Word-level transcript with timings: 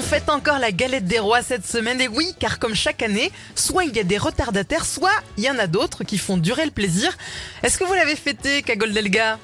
On 0.00 0.02
fête 0.02 0.30
encore 0.30 0.58
la 0.58 0.72
galette 0.72 1.04
des 1.04 1.18
rois 1.18 1.42
cette 1.42 1.66
semaine 1.66 2.00
et 2.00 2.08
oui, 2.08 2.32
car 2.38 2.58
comme 2.58 2.74
chaque 2.74 3.02
année, 3.02 3.30
soit 3.54 3.84
il 3.84 3.94
y 3.94 4.00
a 4.00 4.02
des 4.02 4.16
retardataires, 4.16 4.86
soit 4.86 5.10
il 5.36 5.44
y 5.44 5.50
en 5.50 5.58
a 5.58 5.66
d'autres 5.66 6.04
qui 6.04 6.16
font 6.16 6.38
durer 6.38 6.64
le 6.64 6.70
plaisir. 6.70 7.14
Est-ce 7.62 7.76
que 7.76 7.84
vous 7.84 7.92
l'avez 7.92 8.16
fêté, 8.16 8.62
Cagole 8.62 8.94
Delga? 8.94 9.38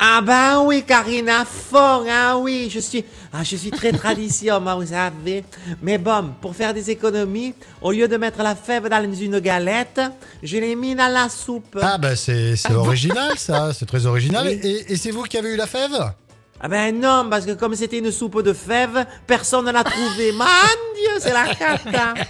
Ah 0.00 0.22
ben 0.22 0.62
oui, 0.64 0.82
Karina, 0.82 1.44
fort, 1.44 2.06
ah 2.10 2.38
oui, 2.38 2.70
je 2.72 2.80
suis, 2.80 3.04
ah, 3.34 3.44
je 3.44 3.56
suis 3.56 3.70
très 3.70 3.92
tradition, 3.92 4.58
vous 4.80 4.86
savez. 4.86 5.44
Mais 5.82 5.98
bon, 5.98 6.32
pour 6.40 6.56
faire 6.56 6.72
des 6.72 6.90
économies, 6.90 7.52
au 7.82 7.92
lieu 7.92 8.08
de 8.08 8.16
mettre 8.16 8.42
la 8.42 8.54
fève 8.54 8.88
dans 8.88 9.12
une 9.14 9.40
galette, 9.40 10.00
je 10.42 10.56
l'ai 10.56 10.74
mis 10.74 10.94
dans 10.94 11.12
la 11.12 11.28
soupe. 11.28 11.78
Ah 11.82 11.98
bah 11.98 12.16
c'est 12.16 12.56
c'est 12.56 12.72
original 12.72 13.36
ça, 13.36 13.74
c'est 13.74 13.84
très 13.86 14.06
original. 14.06 14.46
Oui. 14.46 14.58
Et, 14.62 14.94
et 14.94 14.96
c'est 14.96 15.10
vous 15.10 15.24
qui 15.24 15.36
avez 15.36 15.52
eu 15.52 15.56
la 15.56 15.66
fève? 15.66 16.12
Ah 16.60 16.68
ben 16.68 16.98
non, 16.98 17.28
parce 17.30 17.46
que 17.46 17.52
comme 17.52 17.74
c'était 17.76 17.98
une 17.98 18.10
soupe 18.10 18.42
de 18.42 18.52
fèves, 18.52 19.06
personne 19.26 19.66
ne 19.66 19.70
l'a 19.70 19.84
trouvée. 19.84 20.32
Mon 20.36 20.44
Dieu, 20.44 21.18
c'est 21.20 21.32
la 21.32 21.54
cata. 21.54 22.14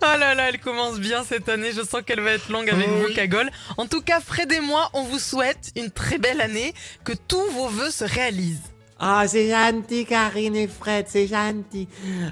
Oh 0.00 0.16
là 0.18 0.34
là, 0.34 0.48
elle 0.48 0.60
commence 0.60 1.00
bien 1.00 1.24
cette 1.24 1.48
année, 1.48 1.72
je 1.72 1.82
sens 1.82 2.02
qu'elle 2.06 2.20
va 2.20 2.32
être 2.32 2.48
longue 2.50 2.70
avec 2.70 2.88
vous, 2.88 3.12
Cagole. 3.14 3.50
En 3.76 3.86
tout 3.86 4.00
cas, 4.00 4.20
Fred 4.20 4.50
et 4.52 4.60
moi, 4.60 4.88
on 4.94 5.02
vous 5.02 5.18
souhaite 5.18 5.72
une 5.74 5.90
très 5.90 6.18
belle 6.18 6.40
année, 6.40 6.72
que 7.04 7.12
tous 7.12 7.44
vos 7.50 7.66
vœux 7.66 7.90
se 7.90 8.04
réalisent. 8.04 8.62
Ah, 9.00 9.24
c'est 9.26 9.50
gentil, 9.50 10.06
Karine 10.06 10.56
et 10.56 10.68
Fred, 10.68 11.06
c'est 11.08 11.26
gentil. 11.26 11.88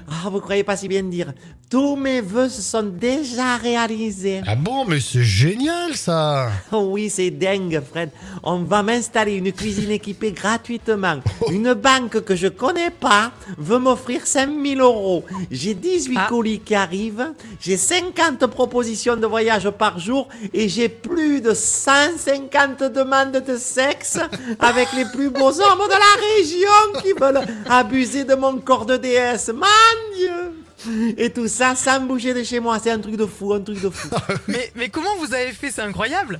Ah, 0.09 0.29
vous 0.29 0.39
croyez 0.39 0.63
pas 0.63 0.75
si 0.75 0.87
bien 0.87 1.03
dire. 1.03 1.33
Tous 1.69 1.97
mes 1.97 2.21
vœux 2.21 2.47
se 2.47 2.61
sont 2.61 2.83
déjà 2.83 3.57
réalisés. 3.57 4.41
Ah 4.47 4.55
bon, 4.55 4.85
mais 4.85 5.01
c'est 5.01 5.21
génial 5.23 5.97
ça 5.97 6.49
Oh 6.71 6.87
oui, 6.91 7.09
c'est 7.09 7.29
dingue, 7.29 7.81
Fred. 7.91 8.09
On 8.41 8.59
va 8.59 8.83
m'installer 8.83 9.33
une 9.33 9.51
cuisine 9.51 9.91
équipée 9.91 10.31
gratuitement. 10.31 11.19
Une 11.51 11.73
banque 11.73 12.21
que 12.23 12.37
je 12.37 12.47
connais 12.47 12.89
pas 12.89 13.31
veut 13.57 13.79
m'offrir 13.79 14.25
5000 14.25 14.79
euros. 14.79 15.25
J'ai 15.51 15.73
18 15.73 16.17
Ah. 16.17 16.27
colis 16.29 16.59
qui 16.61 16.73
arrivent. 16.73 17.33
J'ai 17.59 17.75
50 17.75 18.45
propositions 18.47 19.17
de 19.17 19.27
voyage 19.27 19.69
par 19.71 19.99
jour 19.99 20.29
et 20.53 20.69
j'ai 20.69 20.87
plus 20.87 21.41
de 21.41 21.53
150 21.53 22.83
demandes 22.93 23.43
de 23.45 23.57
sexe 23.57 24.19
avec 24.59 24.87
les 24.93 25.03
plus 25.13 25.29
beaux 25.31 25.59
hommes 25.59 25.85
de 25.85 25.91
la 25.91 26.37
région 26.37 27.01
qui 27.03 27.11
veulent 27.11 27.45
abuser 27.69 28.23
de 28.23 28.35
mon 28.35 28.57
corps 28.59 28.85
de 28.85 28.95
déesse. 28.95 29.49
Mon 29.53 30.15
Dieu! 30.15 30.63
Et 31.17 31.29
tout 31.31 31.47
ça 31.47 31.75
sans 31.75 31.99
bouger 32.01 32.33
de 32.33 32.43
chez 32.43 32.59
moi. 32.59 32.77
C'est 32.79 32.91
un 32.91 32.99
truc 32.99 33.15
de 33.17 33.25
fou, 33.25 33.53
un 33.53 33.61
truc 33.61 33.81
de 33.81 33.89
fou. 33.89 34.09
Mais, 34.47 34.71
mais 34.75 34.89
comment 34.89 35.15
vous 35.19 35.33
avez 35.33 35.51
fait? 35.51 35.71
C'est 35.71 35.81
incroyable 35.81 36.39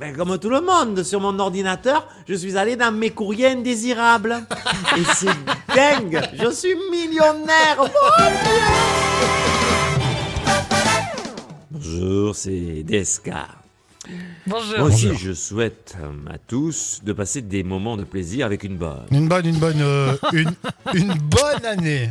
Ben, 0.00 0.14
comme 0.16 0.38
tout 0.38 0.50
le 0.50 0.60
monde, 0.60 1.02
sur 1.02 1.20
mon 1.20 1.38
ordinateur, 1.38 2.06
je 2.28 2.34
suis 2.34 2.56
allé 2.56 2.76
dans 2.76 2.92
mes 2.92 3.10
courriers 3.10 3.48
indésirables. 3.48 4.36
Et 4.96 5.02
c'est 5.14 5.74
dingue, 5.74 6.20
je 6.40 6.50
suis 6.50 6.74
millionnaire. 6.90 7.90
Bonjour, 11.70 12.34
c'est 12.36 12.82
Desca. 12.84 13.48
Bonjour. 14.46 14.78
Moi 14.78 14.88
aussi, 14.88 15.06
Bonjour. 15.06 15.18
je 15.20 15.32
souhaite 15.32 15.96
euh, 16.02 16.32
à 16.32 16.38
tous 16.38 17.00
de 17.04 17.12
passer 17.12 17.40
des 17.40 17.62
moments 17.62 17.96
de 17.96 18.02
plaisir 18.04 18.46
avec 18.46 18.64
une 18.64 18.76
bonne. 18.76 19.06
Une 19.12 19.28
bonne, 19.28 19.46
une 19.46 19.58
bonne, 19.58 19.80
euh, 19.80 20.16
une, 20.32 20.52
une 20.94 21.14
bonne 21.14 21.64
année 21.64 22.10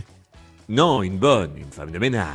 Non, 0.69 1.01
une 1.03 1.17
bonne, 1.17 1.51
une 1.57 1.71
femme 1.71 1.91
de 1.91 1.99
ménage. 1.99 2.27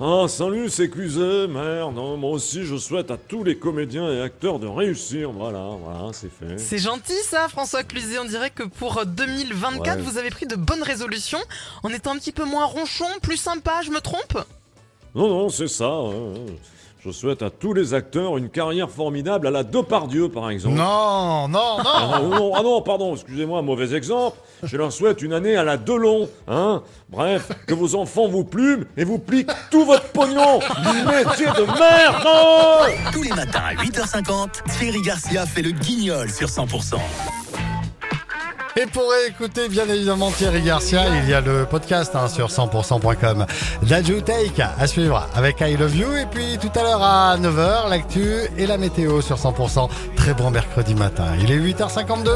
Ah, 0.00 0.26
salut, 0.28 0.68
c'est 0.70 0.88
Cluzet, 0.88 1.48
merde. 1.48 1.94
Moi 1.94 2.30
aussi, 2.30 2.64
je 2.64 2.76
souhaite 2.76 3.10
à 3.10 3.16
tous 3.16 3.42
les 3.42 3.56
comédiens 3.56 4.08
et 4.12 4.20
acteurs 4.20 4.58
de 4.58 4.66
réussir. 4.66 5.30
Voilà, 5.32 5.70
voilà, 5.82 6.12
c'est 6.12 6.30
fait. 6.30 6.58
C'est 6.58 6.78
gentil 6.78 7.16
ça, 7.24 7.48
François 7.48 7.82
Cluzet. 7.82 8.18
On 8.18 8.24
dirait 8.24 8.50
que 8.50 8.62
pour 8.62 8.98
euh, 8.98 9.04
2024, 9.04 9.96
Ouais. 9.96 10.02
vous 10.02 10.18
avez 10.18 10.30
pris 10.30 10.46
de 10.46 10.56
bonnes 10.56 10.82
résolutions 10.82 11.40
en 11.82 11.88
étant 11.90 12.12
un 12.12 12.18
petit 12.18 12.32
peu 12.32 12.44
moins 12.44 12.66
ronchon, 12.66 13.06
plus 13.22 13.36
sympa, 13.36 13.80
je 13.84 13.90
me 13.90 14.00
trompe? 14.00 14.38
Non, 15.14 15.28
non, 15.28 15.48
c'est 15.48 15.68
ça. 15.68 15.86
hein. 15.90 16.34
Je 17.04 17.10
souhaite 17.10 17.42
à 17.42 17.50
tous 17.50 17.74
les 17.74 17.92
acteurs 17.92 18.38
une 18.38 18.48
carrière 18.48 18.88
formidable 18.88 19.46
à 19.46 19.50
la 19.50 19.62
Depardieu, 19.62 20.30
par 20.30 20.48
exemple. 20.48 20.76
Non, 20.76 21.48
non, 21.48 21.76
Ah 21.84 22.18
non 22.22 22.28
non, 22.30 22.52
ah 22.54 22.62
non, 22.62 22.80
pardon, 22.80 23.14
excusez-moi, 23.14 23.60
mauvais 23.60 23.94
exemple. 23.94 24.38
Je 24.62 24.74
leur 24.78 24.90
souhaite 24.90 25.20
une 25.20 25.34
année 25.34 25.54
à 25.54 25.64
la 25.64 25.76
Delon, 25.76 26.30
hein. 26.48 26.82
Bref, 27.10 27.50
que 27.66 27.74
vos 27.74 27.94
enfants 27.94 28.26
vous 28.26 28.44
plument 28.44 28.84
et 28.96 29.04
vous 29.04 29.18
pliquent 29.18 29.50
tout 29.70 29.84
votre 29.84 30.08
pognon. 30.12 30.60
Métier 31.06 31.44
de 31.48 31.66
merde, 31.78 32.24
non 32.24 33.10
Tous 33.12 33.22
les 33.22 33.32
matins 33.32 33.64
à 33.68 33.74
8h50, 33.74 34.62
Thierry 34.78 35.02
Garcia 35.02 35.44
fait 35.44 35.60
le 35.60 35.72
guignol 35.72 36.30
sur 36.30 36.48
100%. 36.48 36.94
Et 38.80 38.86
pour 38.86 39.12
écouter 39.28 39.68
bien 39.68 39.88
évidemment 39.88 40.30
Thierry 40.30 40.62
Garcia, 40.62 41.02
il 41.22 41.28
y 41.28 41.34
a 41.34 41.40
le 41.40 41.64
podcast 41.64 42.12
hein, 42.14 42.28
sur 42.28 42.48
100%.com. 42.48 43.46
Daju 43.82 44.22
Take 44.22 44.62
à 44.78 44.86
suivre 44.86 45.28
avec 45.34 45.60
I 45.60 45.76
Love 45.76 45.96
You. 45.96 46.16
Et 46.16 46.26
puis 46.26 46.58
tout 46.60 46.70
à 46.78 46.82
l'heure 46.82 47.02
à 47.02 47.36
9h, 47.38 47.88
l'actu 47.88 48.24
et 48.58 48.66
la 48.66 48.76
météo 48.76 49.20
sur 49.20 49.36
100%. 49.36 49.88
Très 50.16 50.34
bon 50.34 50.50
mercredi 50.50 50.94
matin. 50.94 51.26
Il 51.40 51.52
est 51.52 51.58
8h52. 51.58 52.30